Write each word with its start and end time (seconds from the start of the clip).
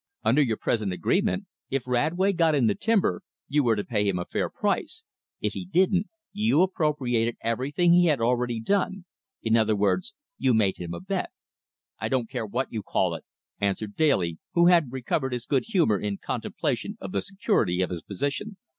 Under 0.23 0.41
your 0.41 0.57
present 0.57 0.91
agreement, 0.91 1.45
if 1.69 1.85
Radway 1.85 2.33
got 2.33 2.55
in 2.55 2.65
the 2.65 2.73
timber, 2.73 3.21
you 3.47 3.63
were 3.63 3.75
to 3.75 3.83
pay 3.83 4.03
him 4.07 4.17
a 4.17 4.25
fair 4.25 4.49
price. 4.49 5.03
If 5.41 5.53
he 5.53 5.63
didn't, 5.63 6.07
you 6.33 6.63
appropriated 6.63 7.37
everything 7.41 7.93
he 7.93 8.07
had 8.07 8.19
already 8.19 8.59
done. 8.59 9.05
In 9.43 9.55
other 9.55 9.75
words, 9.75 10.15
you 10.39 10.55
made 10.55 10.77
him 10.77 10.95
a 10.95 10.99
bet." 11.01 11.29
"I 11.99 12.09
don't 12.09 12.31
care 12.31 12.47
what 12.47 12.73
you 12.73 12.81
call 12.81 13.13
it," 13.13 13.25
answered 13.59 13.95
Daly, 13.95 14.39
who 14.53 14.65
had 14.65 14.91
recovered 14.91 15.33
his 15.33 15.45
good 15.45 15.65
humor 15.67 15.99
in 15.99 16.17
contemplation 16.17 16.97
of 16.99 17.11
the 17.11 17.21
security 17.21 17.83
of 17.83 17.91
his 17.91 18.01
position. 18.01 18.57